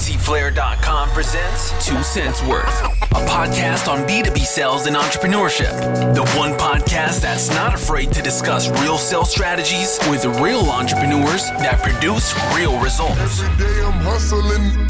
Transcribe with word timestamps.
FinancyFlare.com 0.00 1.10
presents 1.10 1.86
Two 1.86 2.02
Cents 2.02 2.42
Worth, 2.44 2.82
a 2.84 3.26
podcast 3.26 3.86
on 3.86 4.08
B2B 4.08 4.38
sales 4.38 4.86
and 4.86 4.96
entrepreneurship. 4.96 6.14
The 6.14 6.24
one 6.38 6.52
podcast 6.52 7.20
that's 7.20 7.50
not 7.50 7.74
afraid 7.74 8.10
to 8.12 8.22
discuss 8.22 8.70
real 8.80 8.96
sales 8.96 9.30
strategies 9.30 9.98
with 10.08 10.24
real 10.40 10.70
entrepreneurs 10.70 11.48
that 11.50 11.82
produce 11.82 12.34
real 12.56 12.80
results. 12.80 13.42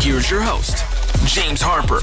Here's 0.00 0.30
your 0.30 0.42
host, 0.42 0.84
James 1.26 1.60
Harper. 1.60 2.00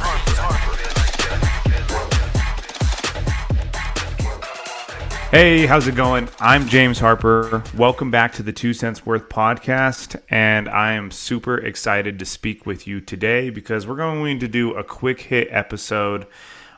Hey, 5.29 5.65
how's 5.65 5.89
it 5.89 5.95
going? 5.95 6.29
I'm 6.39 6.69
James 6.69 6.99
Harper. 6.99 7.61
Welcome 7.75 8.09
back 8.09 8.31
to 8.35 8.43
the 8.43 8.53
Two 8.53 8.73
Cents 8.73 9.05
Worth 9.05 9.27
podcast. 9.27 10.17
And 10.29 10.69
I 10.69 10.93
am 10.93 11.11
super 11.11 11.57
excited 11.57 12.17
to 12.19 12.25
speak 12.25 12.65
with 12.65 12.87
you 12.87 13.01
today 13.01 13.49
because 13.49 13.85
we're 13.85 13.97
going 13.97 14.39
to 14.39 14.47
do 14.47 14.73
a 14.75 14.85
quick 14.85 15.19
hit 15.19 15.49
episode 15.51 16.27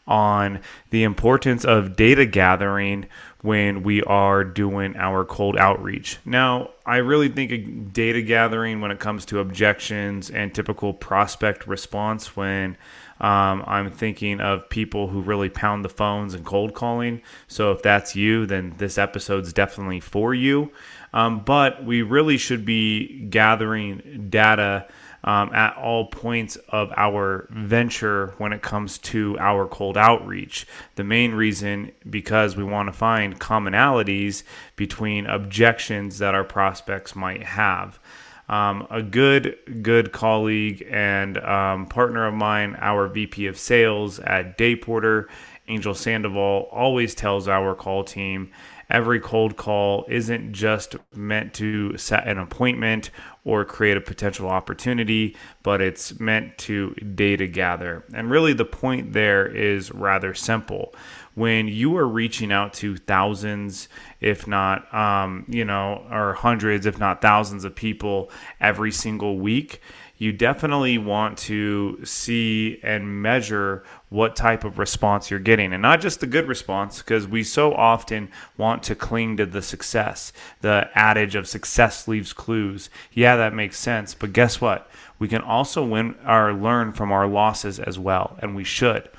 on 0.07 0.59
the 0.89 1.03
importance 1.03 1.65
of 1.65 1.95
data 1.95 2.25
gathering 2.25 3.07
when 3.41 3.83
we 3.83 4.03
are 4.03 4.43
doing 4.43 4.95
our 4.97 5.23
cold 5.23 5.57
outreach. 5.57 6.17
Now, 6.25 6.71
I 6.85 6.97
really 6.97 7.29
think 7.29 7.93
data 7.93 8.21
gathering 8.21 8.81
when 8.81 8.91
it 8.91 8.99
comes 8.99 9.25
to 9.27 9.39
objections 9.39 10.29
and 10.29 10.53
typical 10.53 10.93
prospect 10.93 11.65
response 11.67 12.35
when 12.35 12.75
um, 13.21 13.63
I'm 13.67 13.91
thinking 13.91 14.39
of 14.41 14.69
people 14.69 15.07
who 15.07 15.21
really 15.21 15.49
pound 15.49 15.85
the 15.85 15.89
phones 15.89 16.33
and 16.33 16.45
cold 16.45 16.73
calling. 16.73 17.21
So 17.47 17.71
if 17.71 17.81
that's 17.81 18.15
you, 18.15 18.45
then 18.45 18.75
this 18.77 18.97
episode's 18.97 19.53
definitely 19.53 19.99
for 19.99 20.33
you. 20.33 20.71
Um, 21.13 21.39
but 21.39 21.83
we 21.83 22.01
really 22.01 22.37
should 22.37 22.65
be 22.65 23.25
gathering 23.29 24.27
data 24.29 24.87
um, 25.23 25.53
at 25.53 25.75
all 25.77 26.07
points 26.07 26.55
of 26.69 26.91
our 26.95 27.47
venture 27.51 28.33
when 28.37 28.53
it 28.53 28.61
comes 28.61 28.97
to 28.99 29.37
our 29.39 29.67
cold 29.67 29.97
outreach. 29.97 30.65
The 30.95 31.03
main 31.03 31.33
reason 31.33 31.91
because 32.09 32.55
we 32.55 32.63
want 32.63 32.87
to 32.87 32.93
find 32.93 33.39
commonalities 33.39 34.43
between 34.75 35.25
objections 35.25 36.19
that 36.19 36.35
our 36.35 36.43
prospects 36.43 37.15
might 37.15 37.43
have. 37.43 37.99
Um, 38.47 38.87
a 38.89 39.03
good 39.03 39.57
good 39.83 40.11
colleague 40.11 40.83
and 40.89 41.37
um, 41.37 41.85
partner 41.85 42.25
of 42.25 42.33
mine, 42.33 42.75
our 42.79 43.07
VP 43.07 43.45
of 43.45 43.59
Sales 43.59 44.17
at 44.19 44.57
Dayporter, 44.57 45.27
Angel 45.67 45.93
Sandoval, 45.93 46.67
always 46.71 47.13
tells 47.13 47.47
our 47.47 47.75
call 47.75 48.03
team 48.03 48.49
every 48.89 49.19
cold 49.19 49.55
call 49.55 50.05
isn't 50.09 50.51
just 50.51 50.95
meant 51.13 51.53
to 51.53 51.95
set 51.97 52.27
an 52.27 52.39
appointment 52.39 53.11
or 53.49 53.65
create 53.65 53.97
a 53.97 54.01
potential 54.01 54.47
opportunity, 54.47 55.35
but 55.63 55.81
it's 55.81 56.19
meant 56.19 56.55
to 56.59 56.91
data 57.15 57.47
gather. 57.47 58.03
And 58.13 58.29
really, 58.29 58.53
the 58.53 58.63
point 58.63 59.13
there 59.13 59.47
is 59.47 59.91
rather 59.91 60.35
simple. 60.35 60.93
When 61.33 61.67
you 61.67 61.97
are 61.97 62.07
reaching 62.07 62.51
out 62.51 62.73
to 62.75 62.95
thousands, 62.95 63.89
if 64.21 64.45
not, 64.45 64.93
um, 64.93 65.45
you 65.47 65.65
know, 65.65 66.05
or 66.11 66.33
hundreds, 66.33 66.85
if 66.85 66.99
not 66.99 67.23
thousands 67.23 67.63
of 67.65 67.73
people 67.73 68.29
every 68.61 68.91
single 68.91 69.39
week, 69.39 69.81
you 70.19 70.33
definitely 70.33 70.97
want 70.97 71.37
to 71.37 72.03
see 72.03 72.77
and 72.83 73.21
measure 73.21 73.83
what 74.09 74.35
type 74.35 74.65
of 74.65 74.77
response 74.77 75.31
you're 75.31 75.39
getting. 75.39 75.71
And 75.71 75.81
not 75.81 76.01
just 76.01 76.19
the 76.19 76.27
good 76.27 76.47
response 76.47 76.97
because 76.97 77.25
we 77.25 77.41
so 77.41 77.73
often 77.73 78.29
want 78.57 78.83
to 78.83 78.95
cling 78.95 79.37
to 79.37 79.45
the 79.45 79.61
success. 79.61 80.33
The 80.59 80.89
adage 80.93 81.35
of 81.35 81.47
success 81.47 82.05
leaves 82.05 82.33
clues. 82.33 82.89
Yeah 83.13 83.37
that 83.39 83.53
makes 83.53 83.77
sense 83.77 84.13
but 84.13 84.33
guess 84.33 84.61
what? 84.61 84.89
We 85.17 85.27
can 85.27 85.41
also 85.41 85.83
win 85.85 86.15
or 86.25 86.53
learn 86.53 86.93
from 86.93 87.11
our 87.11 87.27
losses 87.27 87.79
as 87.79 87.99
well 87.99 88.37
and 88.41 88.55
we 88.55 88.63
should. 88.63 89.09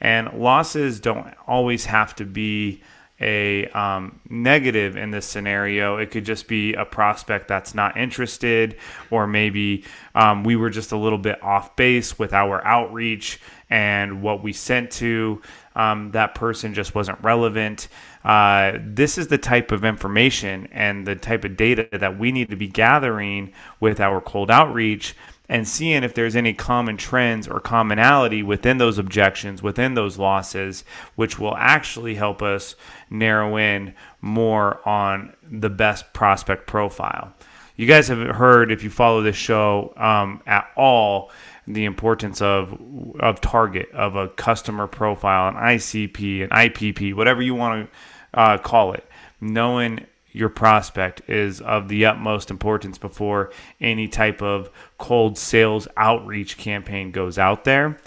And 0.00 0.32
losses 0.32 1.00
don't 1.00 1.34
always 1.46 1.84
have 1.86 2.14
to 2.16 2.24
be 2.24 2.82
a 3.20 3.66
um, 3.68 4.20
negative 4.28 4.96
in 4.96 5.10
this 5.10 5.26
scenario. 5.26 5.98
It 5.98 6.10
could 6.10 6.24
just 6.24 6.48
be 6.48 6.74
a 6.74 6.84
prospect 6.84 7.48
that's 7.48 7.74
not 7.74 7.96
interested, 7.96 8.76
or 9.10 9.26
maybe 9.26 9.84
um, 10.14 10.44
we 10.44 10.56
were 10.56 10.70
just 10.70 10.92
a 10.92 10.96
little 10.96 11.18
bit 11.18 11.42
off 11.42 11.76
base 11.76 12.18
with 12.18 12.32
our 12.32 12.64
outreach 12.66 13.40
and 13.68 14.22
what 14.22 14.42
we 14.42 14.52
sent 14.52 14.90
to 14.90 15.40
um, 15.76 16.10
that 16.10 16.34
person 16.34 16.74
just 16.74 16.94
wasn't 16.94 17.22
relevant. 17.22 17.88
Uh, 18.24 18.72
this 18.82 19.16
is 19.16 19.28
the 19.28 19.38
type 19.38 19.70
of 19.70 19.84
information 19.84 20.68
and 20.72 21.06
the 21.06 21.14
type 21.14 21.44
of 21.44 21.56
data 21.56 21.88
that 21.92 22.18
we 22.18 22.32
need 22.32 22.50
to 22.50 22.56
be 22.56 22.66
gathering 22.66 23.52
with 23.78 24.00
our 24.00 24.20
cold 24.20 24.50
outreach 24.50 25.14
and 25.50 25.66
seeing 25.66 26.04
if 26.04 26.14
there's 26.14 26.36
any 26.36 26.54
common 26.54 26.96
trends 26.96 27.48
or 27.48 27.58
commonality 27.58 28.40
within 28.40 28.78
those 28.78 28.98
objections, 28.98 29.60
within 29.64 29.94
those 29.94 30.16
losses, 30.16 30.84
which 31.16 31.40
will 31.40 31.56
actually 31.56 32.14
help 32.14 32.40
us 32.40 32.76
narrow 33.10 33.56
in 33.56 33.92
more 34.20 34.80
on 34.88 35.34
the 35.42 35.68
best 35.68 36.12
prospect 36.12 36.68
profile. 36.68 37.34
You 37.74 37.86
guys 37.86 38.06
have 38.06 38.20
heard, 38.36 38.70
if 38.70 38.84
you 38.84 38.90
follow 38.90 39.22
this 39.22 39.34
show 39.34 39.92
um, 39.96 40.40
at 40.46 40.70
all, 40.76 41.32
the 41.66 41.84
importance 41.84 42.40
of 42.40 42.80
of 43.18 43.40
target 43.40 43.90
of 43.92 44.14
a 44.14 44.28
customer 44.28 44.86
profile, 44.86 45.48
an 45.48 45.54
ICP, 45.54 46.44
an 46.44 46.50
IPP, 46.50 47.14
whatever 47.14 47.42
you 47.42 47.56
want 47.56 47.90
to 47.90 48.38
uh, 48.38 48.58
call 48.58 48.92
it. 48.92 49.04
Knowing 49.40 50.06
your 50.32 50.48
prospect 50.48 51.28
is 51.28 51.60
of 51.60 51.88
the 51.88 52.06
utmost 52.06 52.50
importance 52.50 52.98
before 52.98 53.50
any 53.80 54.08
type 54.08 54.42
of 54.42 54.70
cold 54.98 55.36
sales 55.38 55.88
outreach 55.96 56.56
campaign 56.56 57.10
goes 57.10 57.38
out 57.38 57.64
there. 57.64 57.98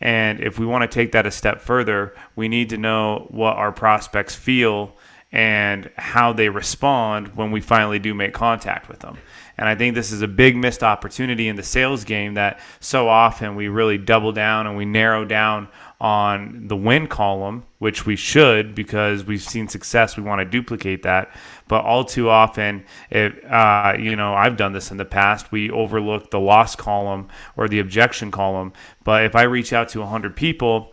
And 0.00 0.40
if 0.40 0.58
we 0.58 0.66
want 0.66 0.82
to 0.82 0.92
take 0.92 1.12
that 1.12 1.26
a 1.26 1.30
step 1.30 1.60
further, 1.60 2.14
we 2.34 2.48
need 2.48 2.70
to 2.70 2.76
know 2.76 3.26
what 3.30 3.56
our 3.56 3.72
prospects 3.72 4.34
feel 4.34 4.96
and 5.30 5.90
how 5.96 6.32
they 6.32 6.48
respond 6.48 7.36
when 7.36 7.50
we 7.52 7.60
finally 7.60 7.98
do 7.98 8.12
make 8.12 8.34
contact 8.34 8.88
with 8.88 8.98
them. 8.98 9.16
And 9.56 9.68
I 9.68 9.74
think 9.74 9.94
this 9.94 10.12
is 10.12 10.22
a 10.22 10.28
big 10.28 10.56
missed 10.56 10.82
opportunity 10.82 11.48
in 11.48 11.56
the 11.56 11.62
sales 11.62 12.04
game 12.04 12.34
that 12.34 12.60
so 12.80 13.08
often 13.08 13.54
we 13.54 13.68
really 13.68 13.96
double 13.96 14.32
down 14.32 14.66
and 14.66 14.76
we 14.76 14.84
narrow 14.84 15.24
down 15.24 15.68
on 16.02 16.66
the 16.66 16.74
win 16.74 17.06
column, 17.06 17.62
which 17.78 18.04
we 18.04 18.16
should 18.16 18.74
because 18.74 19.24
we've 19.24 19.40
seen 19.40 19.68
success. 19.68 20.16
We 20.16 20.24
want 20.24 20.40
to 20.40 20.44
duplicate 20.44 21.04
that. 21.04 21.30
But 21.68 21.84
all 21.84 22.04
too 22.04 22.28
often, 22.28 22.84
it, 23.08 23.44
uh, 23.44 23.94
you 23.96 24.16
know, 24.16 24.34
I've 24.34 24.56
done 24.56 24.72
this 24.72 24.90
in 24.90 24.96
the 24.96 25.04
past. 25.04 25.52
We 25.52 25.70
overlook 25.70 26.32
the 26.32 26.40
loss 26.40 26.74
column 26.74 27.28
or 27.56 27.68
the 27.68 27.78
objection 27.78 28.32
column. 28.32 28.72
But 29.04 29.26
if 29.26 29.36
I 29.36 29.42
reach 29.42 29.72
out 29.72 29.90
to 29.90 30.00
100 30.00 30.34
people, 30.34 30.92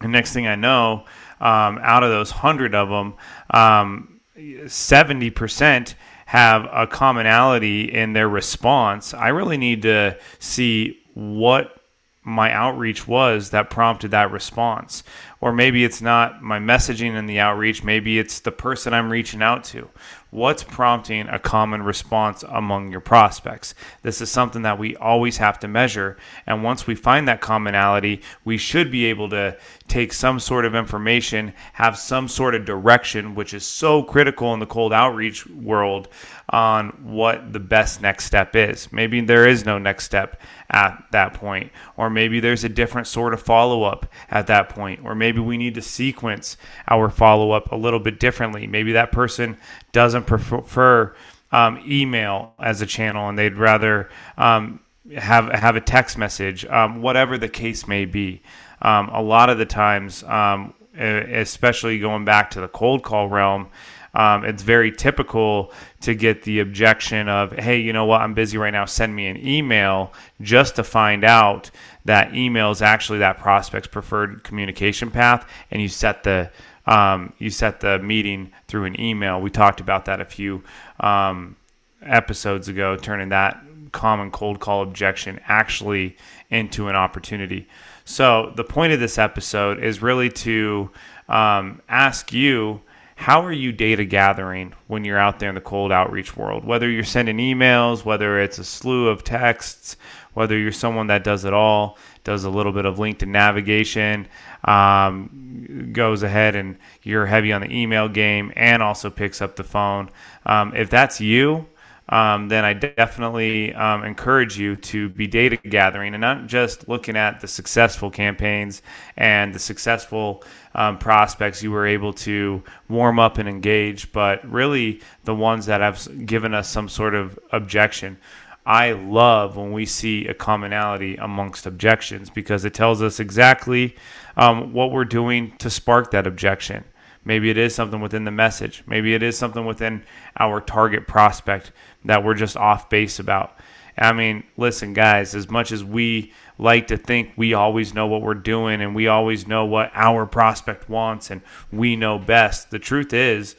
the 0.00 0.08
next 0.08 0.32
thing 0.32 0.48
I 0.48 0.56
know, 0.56 1.04
um, 1.40 1.78
out 1.80 2.02
of 2.02 2.10
those 2.10 2.32
100 2.32 2.74
of 2.74 2.88
them, 2.88 3.14
um, 3.50 4.20
70% 4.36 5.94
have 6.26 6.68
a 6.72 6.88
commonality 6.88 7.84
in 7.84 8.14
their 8.14 8.28
response. 8.28 9.14
I 9.14 9.28
really 9.28 9.58
need 9.58 9.82
to 9.82 10.18
see 10.40 10.98
what 11.14 11.83
my 12.24 12.50
outreach 12.50 13.06
was 13.06 13.50
that 13.50 13.70
prompted 13.70 14.10
that 14.12 14.30
response. 14.32 15.04
Or 15.40 15.52
maybe 15.52 15.84
it's 15.84 16.00
not 16.00 16.42
my 16.42 16.58
messaging 16.58 17.14
in 17.14 17.26
the 17.26 17.38
outreach, 17.38 17.84
maybe 17.84 18.18
it's 18.18 18.40
the 18.40 18.50
person 18.50 18.94
I'm 18.94 19.10
reaching 19.10 19.42
out 19.42 19.62
to. 19.64 19.90
What's 20.30 20.64
prompting 20.64 21.28
a 21.28 21.38
common 21.38 21.82
response 21.82 22.42
among 22.48 22.90
your 22.90 23.02
prospects? 23.02 23.74
This 24.02 24.20
is 24.20 24.30
something 24.30 24.62
that 24.62 24.78
we 24.78 24.96
always 24.96 25.36
have 25.36 25.60
to 25.60 25.68
measure. 25.68 26.16
And 26.46 26.64
once 26.64 26.86
we 26.86 26.94
find 26.94 27.28
that 27.28 27.42
commonality, 27.42 28.22
we 28.44 28.56
should 28.56 28.90
be 28.90 29.04
able 29.04 29.28
to 29.28 29.56
take 29.86 30.12
some 30.12 30.40
sort 30.40 30.64
of 30.64 30.74
information, 30.74 31.52
have 31.74 31.98
some 31.98 32.26
sort 32.26 32.54
of 32.54 32.64
direction, 32.64 33.34
which 33.34 33.54
is 33.54 33.66
so 33.66 34.02
critical 34.02 34.54
in 34.54 34.60
the 34.60 34.66
cold 34.66 34.92
outreach 34.92 35.46
world 35.46 36.08
on 36.48 36.88
what 37.02 37.52
the 37.52 37.60
best 37.60 38.02
next 38.02 38.24
step 38.24 38.54
is. 38.54 38.92
Maybe 38.92 39.20
there 39.20 39.46
is 39.46 39.64
no 39.64 39.78
next 39.78 40.04
step 40.04 40.40
at 40.70 41.04
that 41.12 41.34
point, 41.34 41.72
or 41.96 42.10
maybe 42.10 42.40
there's 42.40 42.64
a 42.64 42.68
different 42.68 43.06
sort 43.06 43.34
of 43.34 43.42
follow 43.42 43.82
up 43.82 44.06
at 44.30 44.46
that 44.48 44.68
point, 44.68 45.00
or 45.04 45.14
maybe 45.14 45.40
we 45.40 45.56
need 45.56 45.74
to 45.74 45.82
sequence 45.82 46.56
our 46.88 47.08
follow 47.08 47.50
up 47.52 47.72
a 47.72 47.76
little 47.76 48.00
bit 48.00 48.20
differently. 48.20 48.66
Maybe 48.66 48.92
that 48.92 49.12
person 49.12 49.56
doesn't 49.92 50.26
prefer 50.26 51.14
um, 51.52 51.82
email 51.86 52.54
as 52.58 52.82
a 52.82 52.86
channel 52.86 53.28
and 53.28 53.38
they'd 53.38 53.54
rather 53.54 54.10
um, 54.36 54.80
have 55.16 55.48
have 55.52 55.76
a 55.76 55.80
text 55.80 56.18
message, 56.18 56.64
um, 56.66 57.00
whatever 57.00 57.38
the 57.38 57.48
case 57.48 57.86
may 57.86 58.04
be. 58.04 58.42
Um, 58.82 59.08
a 59.10 59.22
lot 59.22 59.50
of 59.50 59.58
the 59.58 59.66
times, 59.66 60.22
um, 60.24 60.74
especially 60.96 61.98
going 61.98 62.24
back 62.24 62.50
to 62.50 62.60
the 62.60 62.68
cold 62.68 63.02
call 63.02 63.28
realm, 63.28 63.68
um, 64.14 64.44
it's 64.44 64.62
very 64.62 64.92
typical 64.92 65.72
to 66.02 66.14
get 66.14 66.42
the 66.42 66.60
objection 66.60 67.28
of, 67.28 67.52
hey, 67.52 67.78
you 67.78 67.92
know 67.92 68.04
what, 68.04 68.20
I'm 68.20 68.34
busy 68.34 68.58
right 68.58 68.70
now, 68.70 68.84
send 68.84 69.14
me 69.14 69.26
an 69.26 69.46
email 69.46 70.12
just 70.40 70.76
to 70.76 70.84
find 70.84 71.24
out 71.24 71.70
that 72.04 72.34
email 72.34 72.70
is 72.70 72.82
actually 72.82 73.18
that 73.18 73.38
prospect's 73.38 73.88
preferred 73.88 74.44
communication 74.44 75.10
path, 75.10 75.48
and 75.70 75.82
you 75.82 75.88
set 75.88 76.22
the 76.22 76.50
um, 76.86 77.32
you 77.38 77.48
set 77.48 77.80
the 77.80 77.98
meeting 78.00 78.52
through 78.68 78.84
an 78.84 79.00
email. 79.00 79.40
We 79.40 79.50
talked 79.50 79.80
about 79.80 80.04
that 80.04 80.20
a 80.20 80.24
few 80.24 80.62
um, 81.00 81.56
episodes 82.02 82.68
ago, 82.68 82.96
turning 82.96 83.30
that 83.30 83.58
common 83.92 84.30
cold 84.30 84.60
call 84.60 84.82
objection 84.82 85.40
actually 85.46 86.16
into 86.50 86.88
an 86.88 86.96
opportunity. 86.96 87.66
So, 88.04 88.52
the 88.54 88.64
point 88.64 88.92
of 88.92 89.00
this 89.00 89.16
episode 89.16 89.82
is 89.82 90.02
really 90.02 90.28
to 90.30 90.90
um, 91.26 91.80
ask 91.88 92.32
you 92.32 92.82
how 93.16 93.44
are 93.44 93.52
you 93.52 93.72
data 93.72 94.04
gathering 94.04 94.74
when 94.86 95.04
you're 95.04 95.18
out 95.18 95.38
there 95.38 95.48
in 95.48 95.54
the 95.54 95.60
cold 95.60 95.92
outreach 95.92 96.36
world? 96.36 96.64
Whether 96.64 96.90
you're 96.90 97.04
sending 97.04 97.38
emails, 97.38 98.04
whether 98.04 98.40
it's 98.40 98.58
a 98.58 98.64
slew 98.64 99.08
of 99.08 99.22
texts, 99.22 99.96
whether 100.34 100.58
you're 100.58 100.72
someone 100.72 101.06
that 101.06 101.24
does 101.24 101.44
it 101.44 101.54
all, 101.54 101.96
does 102.24 102.44
a 102.44 102.50
little 102.50 102.72
bit 102.72 102.86
of 102.86 102.96
LinkedIn 102.96 103.28
navigation, 103.28 104.26
um, 104.64 105.90
goes 105.92 106.22
ahead 106.22 106.56
and 106.56 106.76
you're 107.02 107.26
heavy 107.26 107.52
on 107.52 107.60
the 107.60 107.70
email 107.70 108.08
game 108.08 108.52
and 108.56 108.82
also 108.82 109.10
picks 109.10 109.40
up 109.40 109.56
the 109.56 109.64
phone. 109.64 110.10
Um, 110.44 110.74
if 110.74 110.90
that's 110.90 111.20
you, 111.20 111.66
um, 112.08 112.48
then 112.48 112.64
I 112.64 112.74
definitely 112.74 113.74
um, 113.74 114.04
encourage 114.04 114.58
you 114.58 114.76
to 114.76 115.08
be 115.08 115.26
data 115.26 115.56
gathering 115.56 116.14
and 116.14 116.20
not 116.20 116.46
just 116.46 116.86
looking 116.88 117.16
at 117.16 117.40
the 117.40 117.48
successful 117.48 118.10
campaigns 118.10 118.82
and 119.16 119.54
the 119.54 119.58
successful 119.58 120.44
um, 120.74 120.98
prospects 120.98 121.62
you 121.62 121.70
were 121.70 121.86
able 121.86 122.12
to 122.12 122.62
warm 122.88 123.18
up 123.18 123.38
and 123.38 123.48
engage, 123.48 124.12
but 124.12 124.48
really 124.50 125.00
the 125.24 125.34
ones 125.34 125.66
that 125.66 125.80
have 125.80 126.26
given 126.26 126.52
us 126.52 126.68
some 126.68 126.88
sort 126.88 127.14
of 127.14 127.38
objection. 127.52 128.18
I 128.66 128.92
love 128.92 129.56
when 129.56 129.72
we 129.72 129.86
see 129.86 130.26
a 130.26 130.34
commonality 130.34 131.16
amongst 131.16 131.66
objections 131.66 132.30
because 132.30 132.64
it 132.64 132.74
tells 132.74 133.02
us 133.02 133.20
exactly 133.20 133.94
um, 134.36 134.72
what 134.72 134.90
we're 134.90 135.04
doing 135.04 135.54
to 135.58 135.70
spark 135.70 136.10
that 136.10 136.26
objection. 136.26 136.84
Maybe 137.24 137.50
it 137.50 137.58
is 137.58 137.74
something 137.74 138.00
within 138.00 138.24
the 138.24 138.30
message. 138.30 138.82
Maybe 138.86 139.14
it 139.14 139.22
is 139.22 139.38
something 139.38 139.64
within 139.64 140.04
our 140.38 140.60
target 140.60 141.06
prospect 141.06 141.72
that 142.04 142.22
we're 142.22 142.34
just 142.34 142.56
off 142.56 142.90
base 142.90 143.18
about. 143.18 143.56
I 143.96 144.12
mean, 144.12 144.44
listen, 144.56 144.92
guys, 144.92 145.34
as 145.34 145.48
much 145.48 145.70
as 145.70 145.84
we 145.84 146.32
like 146.58 146.88
to 146.88 146.96
think 146.96 147.32
we 147.36 147.54
always 147.54 147.94
know 147.94 148.06
what 148.06 148.22
we're 148.22 148.34
doing 148.34 148.80
and 148.80 148.94
we 148.94 149.06
always 149.06 149.46
know 149.46 149.64
what 149.64 149.90
our 149.94 150.26
prospect 150.26 150.88
wants 150.88 151.30
and 151.30 151.42
we 151.72 151.96
know 151.96 152.18
best, 152.18 152.70
the 152.70 152.78
truth 152.78 153.12
is 153.12 153.54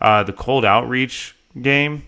uh, 0.00 0.22
the 0.22 0.32
cold 0.32 0.64
outreach 0.64 1.36
game, 1.60 2.04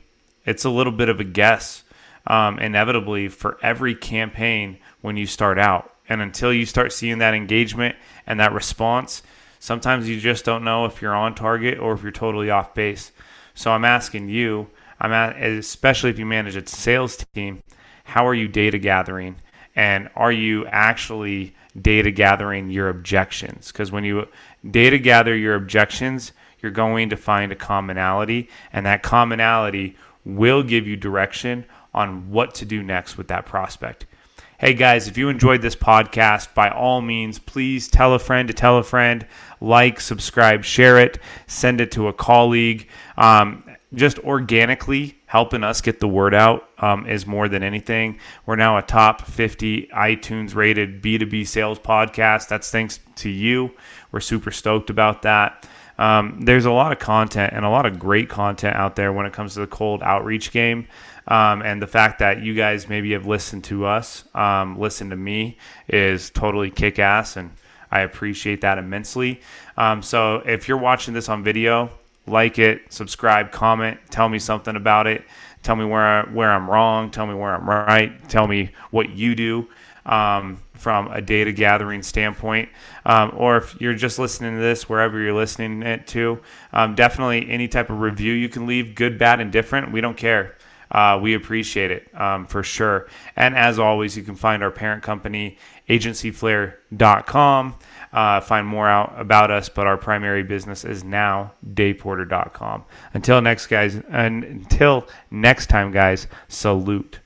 it's 0.46 0.64
a 0.64 0.70
little 0.70 0.92
bit 0.92 1.08
of 1.08 1.20
a 1.20 1.24
guess, 1.24 1.82
um, 2.26 2.58
inevitably, 2.58 3.28
for 3.28 3.58
every 3.62 3.94
campaign 3.94 4.78
when 5.00 5.16
you 5.16 5.26
start 5.26 5.58
out. 5.58 5.92
And 6.08 6.20
until 6.20 6.52
you 6.52 6.66
start 6.66 6.92
seeing 6.92 7.18
that 7.18 7.34
engagement 7.34 7.96
and 8.26 8.38
that 8.40 8.52
response, 8.52 9.22
Sometimes 9.62 10.08
you 10.08 10.18
just 10.18 10.44
don't 10.44 10.64
know 10.64 10.86
if 10.86 11.00
you're 11.00 11.14
on 11.14 11.36
target 11.36 11.78
or 11.78 11.92
if 11.92 12.02
you're 12.02 12.10
totally 12.10 12.50
off 12.50 12.74
base. 12.74 13.12
So 13.54 13.70
I'm 13.70 13.84
asking 13.84 14.28
you, 14.28 14.66
I'm 14.98 15.12
at, 15.12 15.40
especially 15.40 16.10
if 16.10 16.18
you 16.18 16.26
manage 16.26 16.56
a 16.56 16.66
sales 16.66 17.24
team, 17.32 17.62
how 18.02 18.26
are 18.26 18.34
you 18.34 18.48
data 18.48 18.80
gathering? 18.80 19.36
And 19.76 20.10
are 20.16 20.32
you 20.32 20.66
actually 20.66 21.54
data 21.80 22.10
gathering 22.10 22.70
your 22.70 22.88
objections? 22.88 23.70
Because 23.70 23.92
when 23.92 24.02
you 24.02 24.26
data 24.68 24.98
gather 24.98 25.36
your 25.36 25.54
objections, 25.54 26.32
you're 26.60 26.72
going 26.72 27.10
to 27.10 27.16
find 27.16 27.52
a 27.52 27.56
commonality, 27.56 28.48
and 28.72 28.84
that 28.84 29.04
commonality 29.04 29.96
will 30.24 30.64
give 30.64 30.88
you 30.88 30.96
direction 30.96 31.66
on 31.94 32.32
what 32.32 32.52
to 32.56 32.64
do 32.64 32.82
next 32.82 33.16
with 33.16 33.28
that 33.28 33.46
prospect. 33.46 34.06
Hey 34.64 34.74
guys, 34.74 35.08
if 35.08 35.18
you 35.18 35.28
enjoyed 35.28 35.60
this 35.60 35.74
podcast, 35.74 36.54
by 36.54 36.70
all 36.70 37.00
means, 37.00 37.40
please 37.40 37.88
tell 37.88 38.14
a 38.14 38.18
friend 38.20 38.46
to 38.46 38.54
tell 38.54 38.78
a 38.78 38.84
friend, 38.84 39.26
like, 39.60 39.98
subscribe, 40.00 40.62
share 40.62 41.00
it, 41.00 41.18
send 41.48 41.80
it 41.80 41.90
to 41.90 42.06
a 42.06 42.12
colleague. 42.12 42.86
Um, 43.16 43.64
just 43.92 44.20
organically 44.20 45.18
helping 45.26 45.64
us 45.64 45.80
get 45.80 45.98
the 45.98 46.06
word 46.06 46.32
out 46.32 46.68
um, 46.78 47.08
is 47.08 47.26
more 47.26 47.48
than 47.48 47.64
anything. 47.64 48.20
We're 48.46 48.54
now 48.54 48.78
a 48.78 48.82
top 48.82 49.22
50 49.22 49.88
iTunes 49.88 50.54
rated 50.54 51.02
B2B 51.02 51.48
sales 51.48 51.80
podcast. 51.80 52.46
That's 52.46 52.70
thanks 52.70 53.00
to 53.16 53.28
you. 53.28 53.74
We're 54.12 54.20
super 54.20 54.52
stoked 54.52 54.90
about 54.90 55.22
that. 55.22 55.68
Um, 55.98 56.40
there's 56.40 56.64
a 56.64 56.72
lot 56.72 56.92
of 56.92 56.98
content 56.98 57.52
and 57.52 57.64
a 57.64 57.68
lot 57.68 57.84
of 57.84 57.98
great 57.98 58.28
content 58.28 58.76
out 58.76 58.96
there 58.96 59.12
when 59.12 59.26
it 59.26 59.32
comes 59.32 59.54
to 59.54 59.60
the 59.60 59.66
cold 59.66 60.02
outreach 60.02 60.52
game. 60.52 60.86
Um, 61.28 61.62
and 61.62 61.80
the 61.80 61.86
fact 61.86 62.18
that 62.18 62.42
you 62.42 62.54
guys 62.54 62.88
maybe 62.88 63.12
have 63.12 63.26
listened 63.26 63.64
to 63.64 63.86
us, 63.86 64.24
um, 64.34 64.78
listened 64.78 65.10
to 65.10 65.16
me, 65.16 65.56
is 65.88 66.30
totally 66.30 66.70
kick 66.70 66.98
ass. 66.98 67.36
And 67.36 67.50
I 67.90 68.00
appreciate 68.00 68.60
that 68.62 68.78
immensely. 68.78 69.40
Um, 69.76 70.02
so 70.02 70.36
if 70.46 70.68
you're 70.68 70.78
watching 70.78 71.14
this 71.14 71.28
on 71.28 71.44
video, 71.44 71.90
like 72.26 72.58
it, 72.58 72.92
subscribe, 72.92 73.52
comment, 73.52 73.98
tell 74.10 74.28
me 74.28 74.38
something 74.38 74.76
about 74.76 75.06
it. 75.06 75.24
Tell 75.62 75.76
me 75.76 75.84
where 75.84 76.00
I, 76.00 76.22
where 76.30 76.50
I'm 76.50 76.68
wrong. 76.68 77.10
Tell 77.10 77.26
me 77.26 77.34
where 77.34 77.54
I'm 77.54 77.68
right. 77.68 78.28
Tell 78.28 78.46
me 78.48 78.70
what 78.90 79.10
you 79.10 79.34
do 79.34 79.68
um, 80.06 80.60
from 80.74 81.08
a 81.08 81.20
data 81.20 81.52
gathering 81.52 82.02
standpoint. 82.02 82.68
Um, 83.06 83.32
or 83.36 83.58
if 83.58 83.80
you're 83.80 83.94
just 83.94 84.18
listening 84.18 84.56
to 84.56 84.60
this 84.60 84.88
wherever 84.88 85.20
you're 85.20 85.32
listening 85.34 85.82
it 85.82 86.06
to, 86.08 86.40
um, 86.72 86.94
definitely 86.94 87.48
any 87.48 87.68
type 87.68 87.90
of 87.90 88.00
review 88.00 88.32
you 88.32 88.48
can 88.48 88.66
leave, 88.66 88.94
good, 88.94 89.18
bad, 89.18 89.40
and 89.40 89.52
different. 89.52 89.92
We 89.92 90.00
don't 90.00 90.16
care. 90.16 90.56
Uh, 90.92 91.18
we 91.20 91.34
appreciate 91.34 91.90
it 91.90 92.08
um, 92.14 92.46
for 92.46 92.62
sure. 92.62 93.08
And 93.34 93.56
as 93.56 93.78
always, 93.78 94.16
you 94.16 94.22
can 94.22 94.36
find 94.36 94.62
our 94.62 94.70
parent 94.70 95.02
company, 95.02 95.56
agencyflair.com. 95.88 97.74
Uh, 98.12 98.40
find 98.42 98.66
more 98.66 98.86
out 98.86 99.14
about 99.16 99.50
us, 99.50 99.70
but 99.70 99.86
our 99.86 99.96
primary 99.96 100.42
business 100.42 100.84
is 100.84 101.02
now 101.02 101.52
dayporter.com. 101.66 102.84
Until 103.14 103.40
next 103.40 103.68
guys, 103.68 103.96
and 104.10 104.44
until 104.44 105.08
next 105.30 105.68
time, 105.68 105.90
guys, 105.92 106.26
salute. 106.46 107.20